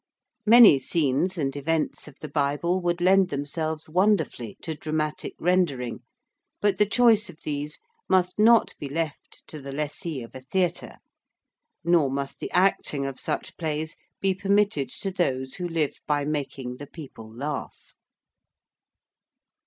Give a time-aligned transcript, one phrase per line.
[0.47, 5.99] Many scenes and events of the Bible would lend themselves wonderfully to dramatic rendering.
[6.59, 7.77] But the choice of these
[8.09, 10.95] must not be left to the lessee of a theatre:
[11.83, 16.77] nor must the acting of such plays be permitted to those who live by making
[16.77, 17.93] the people laugh.